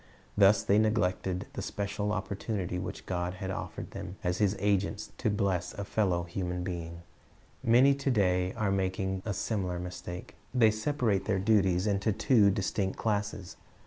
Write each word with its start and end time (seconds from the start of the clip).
Thus 0.35 0.63
they 0.63 0.79
neglected 0.79 1.45
the 1.53 1.61
special 1.61 2.11
opportunity 2.11 2.79
which 2.79 3.05
God 3.05 3.35
had 3.35 3.51
offered 3.51 3.91
them 3.91 4.15
as 4.23 4.39
His 4.39 4.55
agents 4.57 5.11
to 5.19 5.29
bless 5.29 5.73
a 5.75 5.83
fellow 5.85 6.25
being. 6.63 7.03
Many 7.63 7.93
to 7.93 8.09
day 8.09 8.51
are 8.53 8.71
making 8.71 9.21
a 9.27 9.33
similar 9.35 9.77
mistake. 9.77 10.33
They 10.55 10.71
separate 10.71 11.25
their 11.25 11.37
duties 11.37 11.85
into 11.85 12.11
two 12.11 12.49
distinct 12.49 12.97
classes. 12.97 13.57